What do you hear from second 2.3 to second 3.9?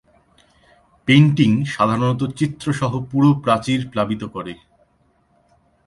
চিত্র সহ পুরো প্রাচীর